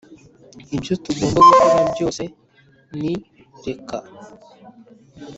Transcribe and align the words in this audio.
ibyo 0.75 0.93
tugomba 1.03 1.37
gukora 1.47 1.83
byose 1.93 2.23
ni 2.99 3.13
reka! 3.65 3.97